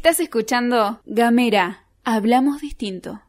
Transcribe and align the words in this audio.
Estás 0.00 0.18
escuchando 0.20 1.02
Gamera, 1.04 1.84
hablamos 2.04 2.62
distinto. 2.62 3.20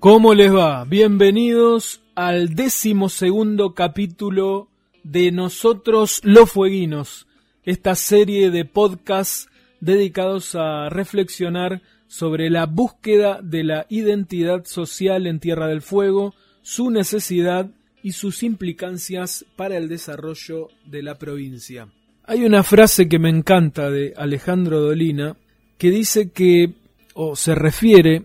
¿Cómo 0.00 0.34
les 0.34 0.52
va? 0.52 0.84
Bienvenidos 0.84 2.00
al 2.16 2.56
décimo 2.56 3.08
segundo 3.08 3.72
capítulo 3.74 4.66
de 5.04 5.30
Nosotros 5.30 6.20
los 6.24 6.50
Fueguinos, 6.50 7.28
esta 7.62 7.94
serie 7.94 8.50
de 8.50 8.64
podcasts 8.64 9.48
dedicados 9.80 10.54
a 10.54 10.88
reflexionar 10.88 11.82
sobre 12.08 12.50
la 12.50 12.66
búsqueda 12.66 13.40
de 13.42 13.64
la 13.64 13.86
identidad 13.88 14.64
social 14.64 15.26
en 15.26 15.40
Tierra 15.40 15.66
del 15.66 15.82
Fuego, 15.82 16.34
su 16.62 16.90
necesidad 16.90 17.70
y 18.02 18.12
sus 18.12 18.42
implicancias 18.42 19.44
para 19.56 19.76
el 19.76 19.88
desarrollo 19.88 20.68
de 20.84 21.02
la 21.02 21.18
provincia. 21.18 21.88
Hay 22.24 22.44
una 22.44 22.62
frase 22.62 23.08
que 23.08 23.18
me 23.18 23.28
encanta 23.28 23.90
de 23.90 24.12
Alejandro 24.16 24.80
Dolina 24.80 25.36
que 25.78 25.90
dice 25.90 26.30
que, 26.30 26.74
o 27.14 27.36
se 27.36 27.54
refiere 27.54 28.24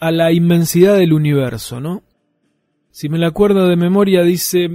a 0.00 0.10
la 0.10 0.32
inmensidad 0.32 0.96
del 0.98 1.12
universo, 1.12 1.80
¿no? 1.80 2.02
Si 2.90 3.08
me 3.08 3.18
la 3.18 3.28
acuerdo 3.28 3.68
de 3.68 3.76
memoria, 3.76 4.22
dice, 4.22 4.70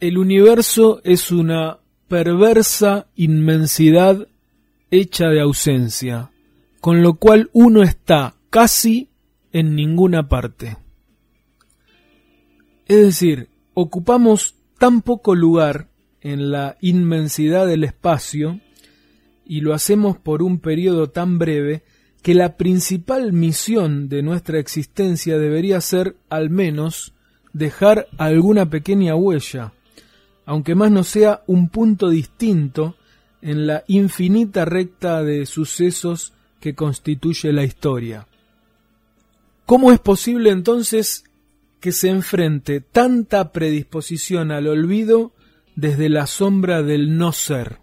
el 0.00 0.18
universo 0.18 1.00
es 1.04 1.30
una 1.30 1.78
perversa 2.08 3.06
inmensidad 3.14 4.26
hecha 4.90 5.28
de 5.28 5.40
ausencia, 5.40 6.30
con 6.80 7.02
lo 7.02 7.14
cual 7.14 7.50
uno 7.52 7.82
está 7.82 8.34
casi 8.50 9.08
en 9.52 9.74
ninguna 9.74 10.28
parte. 10.28 10.76
Es 12.86 13.00
decir, 13.00 13.48
ocupamos 13.74 14.56
tan 14.78 15.02
poco 15.02 15.34
lugar 15.34 15.88
en 16.20 16.50
la 16.50 16.76
inmensidad 16.80 17.66
del 17.66 17.84
espacio 17.84 18.60
y 19.44 19.60
lo 19.60 19.74
hacemos 19.74 20.18
por 20.18 20.42
un 20.42 20.58
periodo 20.58 21.10
tan 21.10 21.38
breve 21.38 21.82
que 22.22 22.34
la 22.34 22.56
principal 22.56 23.32
misión 23.32 24.08
de 24.08 24.22
nuestra 24.22 24.58
existencia 24.58 25.38
debería 25.38 25.80
ser, 25.80 26.16
al 26.28 26.50
menos, 26.50 27.14
dejar 27.52 28.08
alguna 28.18 28.68
pequeña 28.68 29.14
huella, 29.14 29.72
aunque 30.44 30.74
más 30.74 30.90
no 30.90 31.04
sea 31.04 31.42
un 31.46 31.68
punto 31.68 32.10
distinto 32.10 32.96
en 33.42 33.66
la 33.66 33.84
infinita 33.86 34.64
recta 34.64 35.22
de 35.22 35.46
sucesos 35.46 36.32
que 36.60 36.74
constituye 36.74 37.52
la 37.52 37.64
historia. 37.64 38.26
¿Cómo 39.66 39.92
es 39.92 40.00
posible 40.00 40.50
entonces 40.50 41.24
que 41.80 41.92
se 41.92 42.08
enfrente 42.08 42.80
tanta 42.80 43.52
predisposición 43.52 44.50
al 44.50 44.66
olvido 44.66 45.32
desde 45.76 46.08
la 46.08 46.26
sombra 46.26 46.82
del 46.82 47.16
no 47.16 47.32
ser? 47.32 47.78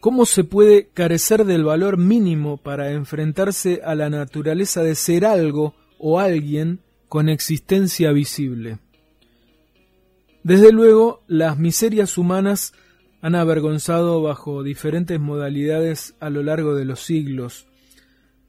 ¿Cómo 0.00 0.24
se 0.24 0.44
puede 0.44 0.88
carecer 0.88 1.44
del 1.44 1.62
valor 1.62 1.98
mínimo 1.98 2.56
para 2.56 2.92
enfrentarse 2.92 3.82
a 3.84 3.94
la 3.94 4.08
naturaleza 4.08 4.82
de 4.82 4.94
ser 4.94 5.26
algo 5.26 5.74
o 5.98 6.18
alguien 6.18 6.80
con 7.08 7.28
existencia 7.28 8.10
visible? 8.10 8.78
Desde 10.42 10.72
luego, 10.72 11.22
las 11.26 11.58
miserias 11.58 12.16
humanas 12.16 12.72
han 13.22 13.34
avergonzado 13.34 14.22
bajo 14.22 14.62
diferentes 14.62 15.20
modalidades 15.20 16.14
a 16.20 16.30
lo 16.30 16.42
largo 16.42 16.74
de 16.74 16.84
los 16.84 17.00
siglos, 17.00 17.66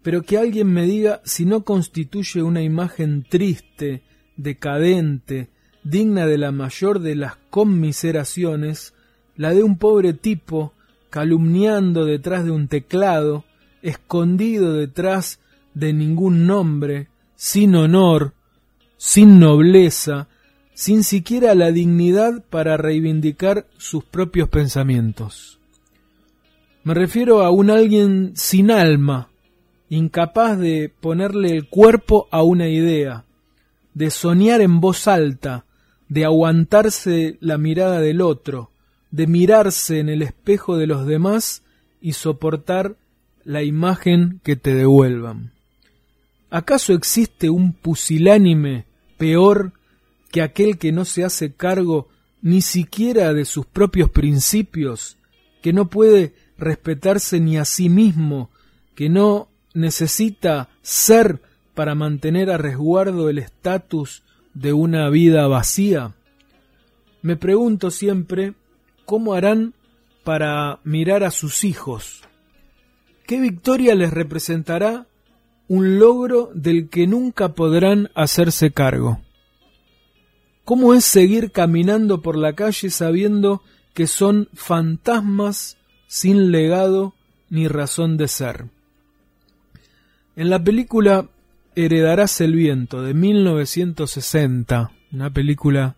pero 0.02 0.24
que 0.24 0.38
alguien 0.38 0.72
me 0.72 0.86
diga 0.86 1.22
si 1.24 1.46
no 1.46 1.64
constituye 1.64 2.42
una 2.42 2.62
imagen 2.62 3.26
triste, 3.30 4.02
decadente, 4.38 5.50
digna 5.84 6.26
de 6.26 6.38
la 6.38 6.52
mayor 6.52 7.00
de 7.00 7.16
las 7.16 7.36
conmiseraciones, 7.50 8.94
la 9.36 9.54
de 9.54 9.64
un 9.64 9.78
pobre 9.78 10.14
tipo 10.14 10.74
calumniando 11.10 12.06
detrás 12.06 12.46
de 12.46 12.52
un 12.52 12.68
teclado, 12.68 13.44
escondido 13.82 14.74
detrás 14.74 15.40
de 15.74 15.94
ningún 15.94 16.48
nombre, 16.48 17.10
sin 17.36 17.76
honor, 17.76 18.34
sin 18.98 19.40
nobleza, 19.40 20.28
sin 20.82 21.04
siquiera 21.04 21.54
la 21.54 21.72
dignidad 21.72 22.44
para 22.50 22.76
reivindicar 22.76 23.68
sus 23.78 24.04
propios 24.04 24.50
pensamientos. 24.50 25.60
Me 26.84 26.96
refiero 26.96 27.44
a 27.44 27.52
un 27.52 27.70
alguien 27.70 28.32
sin 28.34 28.72
alma, 28.72 29.30
incapaz 29.90 30.58
de 30.58 30.92
ponerle 31.00 31.52
el 31.52 31.68
cuerpo 31.68 32.28
a 32.32 32.42
una 32.42 32.68
idea, 32.68 33.26
de 33.94 34.10
soñar 34.10 34.60
en 34.60 34.82
voz 34.82 35.08
alta, 35.08 35.66
de 36.10 36.26
aguantarse 36.26 37.38
la 37.42 37.60
mirada 37.60 38.00
del 38.02 38.20
otro, 38.20 38.72
de 39.12 39.28
mirarse 39.28 40.00
en 40.00 40.10
el 40.10 40.24
espejo 40.24 40.78
de 40.78 40.88
los 40.88 41.06
demás 41.06 41.62
y 42.02 42.14
soportar 42.14 42.96
la 43.44 43.62
imagen 43.62 44.40
que 44.44 44.56
te 44.56 44.74
devuelvan. 44.74 45.52
¿Acaso 46.50 46.94
existe 46.94 47.52
un 47.52 47.72
pusilánime 47.72 48.86
peor 49.20 49.74
que 50.32 50.42
aquel 50.42 50.78
que 50.78 50.92
no 50.92 51.06
se 51.06 51.24
hace 51.24 51.54
cargo 51.54 52.08
ni 52.42 52.62
siquiera 52.62 53.34
de 53.34 53.46
sus 53.46 53.66
propios 53.66 54.10
principios, 54.10 55.18
que 55.62 55.74
no 55.74 55.90
puede 55.90 56.34
respetarse 56.58 57.40
ni 57.40 57.58
a 57.58 57.66
sí 57.66 57.90
mismo, 57.90 58.50
que 58.96 59.10
no 59.10 59.50
necesita 59.74 60.70
ser 60.82 61.42
para 61.76 61.96
mantener 61.96 62.50
a 62.50 62.58
resguardo 62.58 63.30
el 63.30 63.38
estatus 63.38 64.24
de 64.54 64.74
una 64.74 65.10
vida 65.10 65.48
vacía? 65.48 66.16
Me 67.22 67.36
pregunto 67.36 67.92
siempre 67.92 68.56
¿Cómo 69.12 69.34
harán 69.34 69.74
para 70.24 70.80
mirar 70.86 71.26
a 71.26 71.32
sus 71.32 71.66
hijos? 71.66 72.22
¿Qué 73.28 73.42
victoria 73.42 73.94
les 73.94 74.12
representará 74.12 75.06
un 75.68 76.00
logro 76.00 76.50
del 76.54 76.88
que 76.88 77.08
nunca 77.08 77.50
podrán 77.50 78.10
hacerse 78.16 78.72
cargo? 78.72 79.20
¿Cómo 80.66 80.94
es 80.94 81.06
seguir 81.06 81.52
caminando 81.52 82.22
por 82.22 82.38
la 82.38 82.54
calle 82.54 82.90
sabiendo 82.90 83.62
que 83.94 84.08
son 84.08 84.48
fantasmas 84.54 85.78
sin 86.08 86.52
legado 86.52 87.14
ni 87.50 87.68
razón 87.68 88.18
de 88.18 88.28
ser? 88.28 88.66
En 90.36 90.50
la 90.50 90.64
película 90.64 91.30
Heredarás 91.74 92.42
el 92.42 92.54
viento 92.54 93.02
de 93.02 93.14
1960, 93.14 94.92
una 95.14 95.30
película 95.30 95.96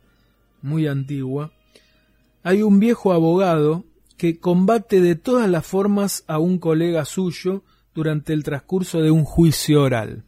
muy 0.61 0.85
antigua, 0.85 1.51
hay 2.43 2.61
un 2.61 2.79
viejo 2.79 3.11
abogado 3.11 3.83
que 4.15 4.37
combate 4.37 5.01
de 5.01 5.15
todas 5.15 5.49
las 5.49 5.65
formas 5.65 6.25
a 6.27 6.37
un 6.37 6.59
colega 6.59 7.05
suyo 7.05 7.63
durante 7.95 8.33
el 8.33 8.43
transcurso 8.43 9.01
de 9.01 9.09
un 9.09 9.23
juicio 9.23 9.81
oral. 9.81 10.25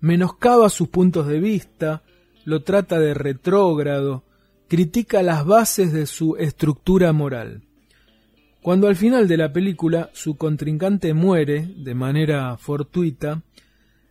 Menoscaba 0.00 0.68
sus 0.70 0.88
puntos 0.88 1.28
de 1.28 1.38
vista, 1.38 2.02
lo 2.48 2.62
trata 2.62 2.98
de 2.98 3.12
retrógrado, 3.12 4.24
critica 4.68 5.22
las 5.22 5.44
bases 5.44 5.92
de 5.92 6.06
su 6.06 6.36
estructura 6.36 7.12
moral. 7.12 7.60
Cuando 8.62 8.88
al 8.88 8.96
final 8.96 9.28
de 9.28 9.36
la 9.36 9.52
película 9.52 10.08
su 10.14 10.38
contrincante 10.38 11.12
muere 11.12 11.68
de 11.76 11.94
manera 11.94 12.56
fortuita, 12.56 13.42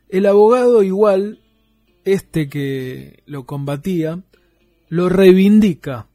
el 0.10 0.28
abogado 0.28 0.84
igual, 0.84 1.40
este 2.06 2.48
que 2.48 3.24
lo 3.26 3.48
combatía, 3.48 4.22
lo 4.88 5.10
reivindica 5.10 6.06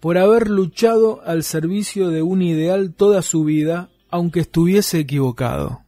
por 0.00 0.18
haber 0.18 0.50
luchado 0.50 1.20
al 1.24 1.44
servicio 1.44 2.10
de 2.10 2.22
un 2.22 2.42
ideal 2.42 2.94
toda 2.94 3.22
su 3.22 3.44
vida, 3.44 3.90
aunque 4.10 4.40
estuviese 4.40 4.98
equivocado. 4.98 5.82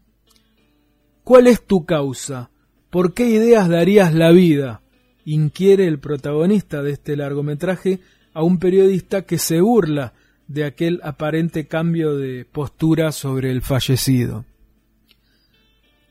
¿Cuál 1.24 1.48
es 1.48 1.66
tu 1.66 1.84
causa? 1.84 2.50
¿Por 2.88 3.14
qué 3.14 3.28
ideas 3.28 3.68
darías 3.68 4.14
la 4.14 4.30
vida? 4.30 4.80
Inquiere 5.26 5.86
el 5.86 5.98
protagonista 5.98 6.82
de 6.82 6.92
este 6.92 7.16
largometraje 7.16 8.00
a 8.32 8.42
un 8.42 8.58
periodista 8.58 9.22
que 9.22 9.38
se 9.38 9.60
burla 9.60 10.14
de 10.46 10.64
aquel 10.64 11.00
aparente 11.02 11.66
cambio 11.66 12.16
de 12.16 12.44
postura 12.44 13.12
sobre 13.12 13.50
el 13.50 13.60
fallecido. 13.60 14.46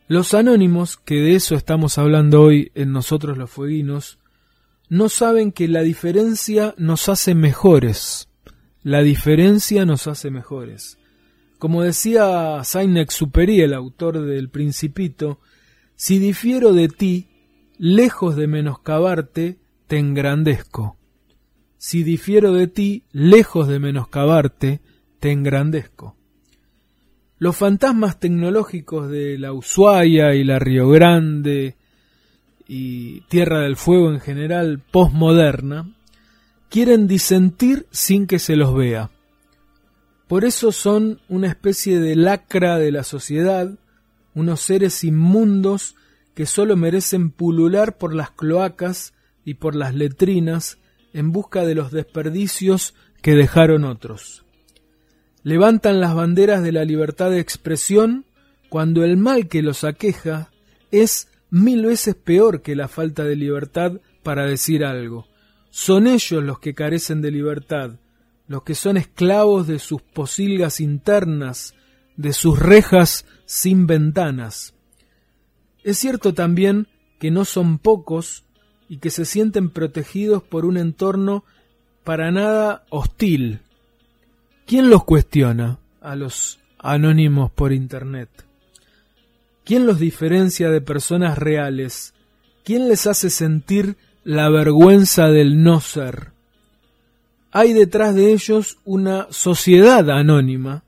Los 0.07 0.33
anónimos, 0.35 0.97
que 0.97 1.15
de 1.15 1.35
eso 1.35 1.56
estamos 1.56 1.97
hablando 1.97 2.41
hoy 2.41 2.71
en 2.75 2.91
nosotros 2.91 3.38
los 3.38 3.50
fueguinos, 3.50 4.19
no 4.89 5.09
saben 5.09 5.51
que 5.51 5.68
la 5.68 5.81
diferencia 5.81 6.75
nos 6.77 7.09
hace 7.09 7.33
mejores. 7.33 8.27
La 8.83 9.01
diferencia 9.01 9.85
nos 9.85 10.06
hace 10.07 10.29
mejores. 10.29 11.00
Como 11.57 11.81
decía 11.81 12.63
Saint-Exupéry, 12.63 13.61
el 13.61 13.73
autor 13.73 14.21
del 14.25 14.50
Principito, 14.50 15.39
si 15.95 16.19
difiero 16.19 16.73
de 16.73 16.89
ti, 16.89 17.27
lejos 17.77 18.36
de 18.36 18.48
menoscabarte, 18.48 19.57
te 19.88 19.98
engrandezco. 19.98 20.98
Si 21.77 22.04
difiero 22.04 22.54
de 22.54 22.68
ti, 22.68 23.04
lejos 23.12 23.68
de 23.68 23.80
menoscabarte, 23.80 24.81
te 25.19 25.31
engrandezco. 25.31 26.16
Los 27.38 27.57
fantasmas 27.57 28.19
tecnológicos 28.19 29.10
de 29.10 29.38
la 29.38 29.54
Ushuaia 29.54 30.33
y 30.36 30.44
la 30.44 30.57
Río 30.57 30.89
Grande 30.89 31.75
y 32.68 33.22
Tierra 33.22 33.62
del 33.62 33.75
Fuego 33.75 34.10
en 34.10 34.19
general 34.19 34.80
postmoderna 34.80 35.95
quieren 36.69 37.07
disentir 37.07 37.88
sin 37.92 38.25
que 38.25 38.39
se 38.39 38.56
los 38.56 38.74
vea. 38.74 39.12
Por 40.28 40.44
eso 40.44 40.71
son 40.71 41.21
una 41.30 41.48
especie 41.48 42.00
de 42.00 42.16
lacra 42.16 42.80
de 42.80 42.92
la 42.92 43.04
sociedad, 43.04 43.78
unos 44.33 44.62
seres 44.62 45.04
inmundos 45.04 45.95
que 46.35 46.45
sólo 46.45 46.75
merecen 46.75 47.31
pulular 47.31 47.97
por 47.97 48.13
las 48.13 48.29
cloacas 48.29 49.13
y 49.43 49.55
por 49.55 49.75
las 49.75 49.95
letrinas 49.95 50.77
en 51.13 51.31
busca 51.31 51.65
de 51.65 51.73
los 51.73 51.91
desperdicios 51.91 52.93
que 53.21 53.33
dejaron 53.33 53.85
otros 53.85 54.45
levantan 55.45 56.01
las 56.01 56.15
banderas 56.15 56.63
de 56.63 56.71
la 56.71 56.83
libertad 56.83 57.29
de 57.29 57.39
expresión 57.39 58.25
cuando 58.67 59.03
el 59.03 59.15
mal 59.15 59.47
que 59.47 59.61
los 59.61 59.83
aqueja 59.83 60.49
es 60.89 61.27
mil 61.51 61.85
veces 61.85 62.15
peor 62.15 62.63
que 62.63 62.75
la 62.75 62.87
falta 62.87 63.23
de 63.23 63.35
libertad 63.35 64.01
para 64.23 64.47
decir 64.47 64.83
algo. 64.83 65.27
Son 65.69 66.07
ellos 66.07 66.43
los 66.43 66.57
que 66.57 66.73
carecen 66.73 67.21
de 67.21 67.29
libertad, 67.29 67.99
los 68.47 68.63
que 68.63 68.73
son 68.73 68.97
esclavos 68.97 69.67
de 69.67 69.77
sus 69.77 70.01
posilgas 70.01 70.81
internas, 70.81 71.75
de 72.17 72.33
sus 72.33 72.57
rejas 72.57 73.27
sin 73.45 73.85
ventanas. 73.85 74.73
Es 75.85 75.97
cierto 75.97 76.33
también 76.33 76.87
que 77.17 77.31
no 77.31 77.45
son 77.45 77.79
pocos 77.79 78.43
y 78.89 78.97
que 78.97 79.09
se 79.09 79.23
sienten 79.23 79.69
protegidos 79.69 80.43
por 80.43 80.65
un 80.65 80.75
entorno 80.75 81.45
para 82.03 82.29
nada 82.31 82.83
hostil, 82.89 83.61
¿Quién 84.67 84.89
los 84.89 85.03
cuestiona 85.03 85.77
a 86.01 86.15
los 86.15 86.57
anónimos 86.79 87.51
por 87.51 87.71
Internet? 87.71 88.29
¿Quién 89.63 89.85
los 89.85 89.99
diferencia 89.99 90.71
de 90.71 90.81
personas 90.81 91.37
reales? 91.37 92.15
¿Quién 92.63 92.87
les 92.87 93.05
hace 93.05 93.29
sentir 93.29 93.95
la 94.23 94.49
vergüenza 94.49 95.27
del 95.27 95.61
no 95.61 95.81
ser? 95.81 96.31
Hay 97.51 97.73
detrás 97.73 98.15
de 98.15 98.33
ellos 98.33 98.79
una 98.85 99.27
sociedad 99.29 100.09
anónima 100.09 100.83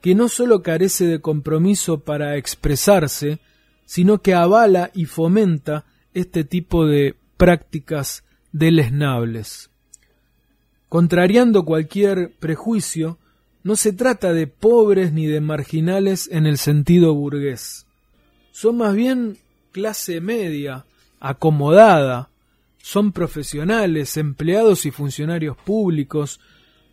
que 0.00 0.14
no 0.14 0.30
sólo 0.30 0.62
carece 0.62 1.06
de 1.06 1.20
compromiso 1.20 2.00
para 2.00 2.38
expresarse, 2.38 3.38
sino 3.84 4.18
que 4.22 4.34
avala 4.34 4.90
y 4.94 5.06
fomenta 5.06 5.84
este 6.12 6.44
tipo 6.44 6.86
de 6.86 7.16
prácticas 7.36 8.24
deleznables. 8.52 9.70
Contrariando 10.88 11.64
cualquier 11.64 12.32
prejuicio, 12.38 13.18
no 13.62 13.76
se 13.76 13.92
trata 13.92 14.32
de 14.32 14.46
pobres 14.46 15.12
ni 15.12 15.26
de 15.26 15.40
marginales 15.40 16.28
en 16.30 16.46
el 16.46 16.58
sentido 16.58 17.14
burgués. 17.14 17.86
Son 18.52 18.76
más 18.76 18.94
bien 18.94 19.38
clase 19.72 20.20
media, 20.20 20.84
acomodada, 21.18 22.30
son 22.78 23.12
profesionales, 23.12 24.16
empleados 24.18 24.84
y 24.86 24.90
funcionarios 24.90 25.56
públicos, 25.56 26.38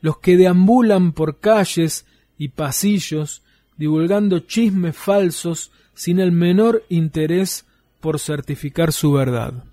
los 0.01 0.17
que 0.19 0.38
deambulan 0.38 1.11
por 1.11 1.39
calles 1.39 2.05
y 2.38 2.47
pasillos 2.47 3.43
divulgando 3.77 4.39
chismes 4.39 4.95
falsos 4.95 5.71
sin 5.93 6.19
el 6.19 6.31
menor 6.31 6.83
interés 6.89 7.65
por 7.99 8.19
certificar 8.19 8.91
su 8.91 9.11
verdad. 9.11 9.63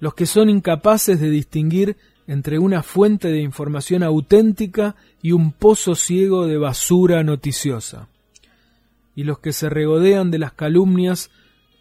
Los 0.00 0.14
que 0.14 0.26
son 0.26 0.48
incapaces 0.48 1.20
de 1.20 1.30
distinguir 1.30 1.96
entre 2.26 2.58
una 2.58 2.82
fuente 2.82 3.28
de 3.28 3.40
información 3.40 4.02
auténtica 4.02 4.94
y 5.22 5.32
un 5.32 5.52
pozo 5.52 5.94
ciego 5.94 6.46
de 6.46 6.58
basura 6.58 7.22
noticiosa. 7.24 8.08
Y 9.14 9.24
los 9.24 9.40
que 9.40 9.52
se 9.52 9.68
regodean 9.68 10.30
de 10.30 10.38
las 10.38 10.52
calumnias 10.52 11.30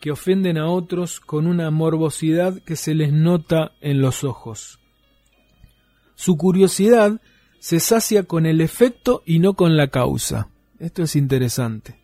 que 0.02 0.12
ofenden 0.12 0.58
a 0.58 0.68
otros 0.68 1.20
con 1.20 1.46
una 1.46 1.70
morbosidad 1.72 2.62
que 2.64 2.76
se 2.76 2.96
les 2.96 3.14
nota 3.14 3.74
en 3.82 4.02
los 4.02 4.24
ojos. 4.24 4.80
Su 6.16 6.36
curiosidad 6.36 7.22
se 7.60 7.80
sacia 7.80 8.24
con 8.24 8.46
el 8.46 8.62
efecto 8.62 9.22
y 9.26 9.40
no 9.40 9.54
con 9.54 9.78
la 9.78 9.90
causa. 9.90 10.50
Esto 10.80 11.04
es 11.04 11.16
interesante. 11.16 11.99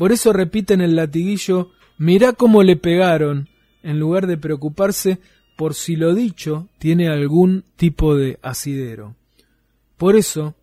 Por 0.00 0.12
eso 0.12 0.32
repiten 0.32 0.80
el 0.80 0.96
latiguillo, 0.96 1.72
mirá 1.98 2.32
cómo 2.32 2.62
le 2.62 2.76
pegaron, 2.76 3.50
en 3.82 3.98
lugar 4.00 4.26
de 4.26 4.38
preocuparse 4.38 5.18
por 5.58 5.74
si 5.74 5.94
lo 5.94 6.14
dicho 6.14 6.70
tiene 6.78 7.10
algún 7.10 7.64
tipo 7.76 8.16
de 8.16 8.38
asidero. 8.40 9.14
Por 9.98 10.16
eso, 10.16 10.54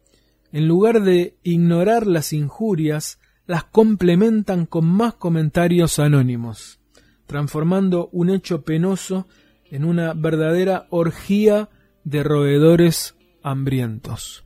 en 0.51 0.67
lugar 0.67 1.03
de 1.03 1.35
ignorar 1.43 2.07
las 2.07 2.33
injurias, 2.33 3.19
las 3.45 3.63
complementan 3.65 4.65
con 4.65 4.85
más 4.85 5.13
comentarios 5.13 5.99
anónimos, 5.99 6.79
transformando 7.27 8.09
un 8.11 8.31
hecho 8.31 8.63
penoso 8.63 9.27
en 9.69 9.85
una 9.85 10.15
verdadera 10.15 10.87
orgía 10.89 11.69
de 12.03 12.23
roedores 12.23 13.13
hambrientos. 13.43 14.45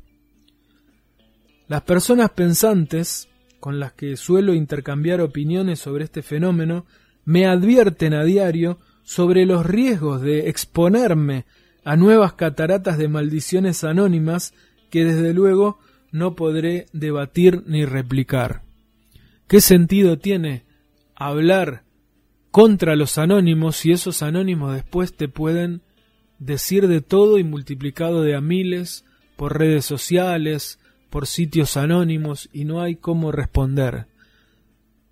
Las 1.69 1.83
personas 1.83 2.31
pensantes, 2.31 3.29
con 3.61 3.79
las 3.79 3.93
que 3.93 4.17
suelo 4.17 4.53
intercambiar 4.53 5.21
opiniones 5.21 5.79
sobre 5.79 6.03
este 6.03 6.23
fenómeno, 6.23 6.85
me 7.23 7.45
advierten 7.45 8.13
a 8.13 8.25
diario 8.25 8.79
sobre 9.03 9.45
los 9.45 9.65
riesgos 9.65 10.21
de 10.21 10.49
exponerme 10.49 11.45
a 11.85 11.95
nuevas 11.95 12.33
cataratas 12.33 12.97
de 12.97 13.07
maldiciones 13.07 13.83
anónimas 13.83 14.53
que 14.89 15.05
desde 15.05 15.33
luego 15.33 15.79
no 16.11 16.35
podré 16.35 16.87
debatir 16.91 17.63
ni 17.67 17.85
replicar. 17.85 18.63
¿Qué 19.47 19.61
sentido 19.61 20.17
tiene 20.17 20.65
hablar 21.15 21.83
contra 22.49 22.95
los 22.95 23.19
anónimos 23.19 23.77
si 23.77 23.91
esos 23.91 24.23
anónimos 24.23 24.73
después 24.73 25.13
te 25.15 25.27
pueden 25.27 25.83
decir 26.39 26.87
de 26.87 27.01
todo 27.01 27.37
y 27.37 27.43
multiplicado 27.43 28.23
de 28.23 28.35
a 28.35 28.41
miles 28.41 29.05
por 29.35 29.59
redes 29.59 29.85
sociales, 29.85 30.79
por 31.11 31.27
sitios 31.27 31.77
anónimos 31.77 32.49
y 32.51 32.65
no 32.65 32.81
hay 32.81 32.95
cómo 32.95 33.31
responder? 33.31 34.07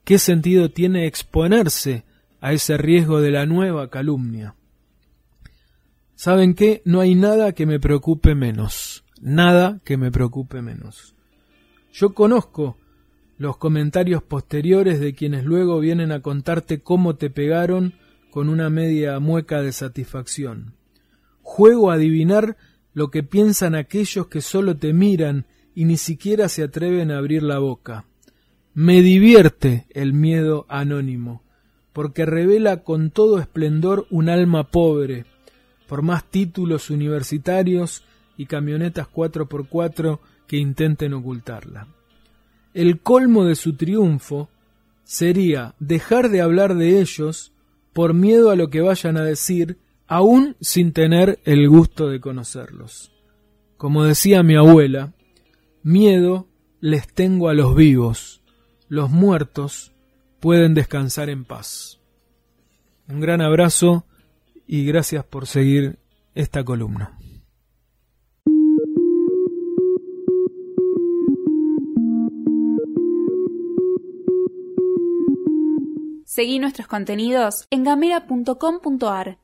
¿Qué 0.04 0.18
sentido 0.18 0.72
tiene 0.72 1.06
exponerse 1.06 2.06
a 2.42 2.54
ese 2.54 2.78
riesgo 2.78 3.22
de 3.22 3.31
la 3.31 3.46
nueva 3.46 3.90
calumnia. 3.90 4.56
¿Saben 6.16 6.54
qué? 6.54 6.81
No 6.86 7.00
hay 7.00 7.15
nada 7.15 7.53
que 7.53 7.65
me 7.65 7.79
preocupe 7.79 8.36
menos. 8.36 9.03
Nada 9.22 9.79
que 9.84 9.98
me 9.98 10.12
preocupe 10.12 10.62
menos. 10.62 11.15
Yo 11.91 12.13
conozco 12.13 12.77
los 13.38 13.58
comentarios 13.58 14.22
posteriores 14.22 15.00
de 15.00 15.13
quienes 15.13 15.46
luego 15.46 15.79
vienen 15.79 16.12
a 16.12 16.22
contarte 16.22 16.82
cómo 16.82 17.15
te 17.15 17.29
pegaron 17.29 17.94
con 18.32 18.50
una 18.50 18.70
media 18.70 19.20
mueca 19.20 19.62
de 19.62 19.72
satisfacción. 19.72 20.75
Juego 21.41 21.89
a 21.89 21.96
adivinar 21.96 22.58
lo 22.94 23.12
que 23.12 23.24
piensan 23.24 23.75
aquellos 23.75 24.27
que 24.27 24.41
solo 24.41 24.77
te 24.77 24.94
miran 24.94 25.46
y 25.79 25.86
ni 25.86 25.95
siquiera 25.95 26.50
se 26.50 26.62
atreven 26.62 27.09
a 27.09 27.19
abrir 27.19 27.41
la 27.41 27.57
boca. 27.57 28.03
Me 28.74 29.01
divierte 29.01 29.86
el 29.91 30.12
miedo 30.12 30.65
anónimo 30.67 31.41
porque 31.93 32.25
revela 32.25 32.83
con 32.83 33.12
todo 33.12 33.39
esplendor 33.39 34.05
un 34.09 34.27
alma 34.27 34.71
pobre, 34.71 35.24
por 35.88 36.01
más 36.01 36.25
títulos 36.25 36.89
universitarios 36.89 38.03
y 38.36 38.48
camionetas 38.48 39.07
4x4 39.07 40.19
que 40.48 40.57
intenten 40.57 41.13
ocultarla. 41.13 41.88
El 42.74 43.00
colmo 43.00 43.45
de 43.45 43.55
su 43.55 43.77
triunfo 43.77 44.50
sería 45.05 45.75
dejar 45.79 46.27
de 46.27 46.41
hablar 46.41 46.75
de 46.75 47.00
ellos 47.00 47.53
por 47.93 48.13
miedo 48.13 48.51
a 48.51 48.57
lo 48.57 48.69
que 48.69 48.81
vayan 48.81 49.15
a 49.15 49.24
decir, 49.24 49.77
aún 50.07 50.57
sin 50.59 50.91
tener 50.91 51.39
el 51.45 51.69
gusto 51.69 52.09
de 52.09 52.19
conocerlos. 52.19 53.13
Como 53.77 54.03
decía 54.03 54.43
mi 54.43 54.57
abuela, 54.57 55.13
miedo 55.83 56.48
les 56.81 57.07
tengo 57.07 57.50
a 57.50 57.53
los 57.53 57.75
vivos, 57.75 58.41
los 58.88 59.09
muertos 59.09 59.91
pueden 60.39 60.74
descansar 60.74 61.29
en 61.29 61.45
paz. 61.45 62.00
Un 63.07 63.19
gran 63.19 63.41
abrazo 63.41 64.05
y 64.67 64.86
gracias 64.86 65.25
por 65.25 65.48
seguir 65.48 66.00
esta 66.36 66.63
columna. 66.63 67.17
Seguí 76.25 76.59
nuestros 76.59 76.88
contenidos 76.88 77.67
en 77.71 77.83
gamera.com.ar. 77.83 79.39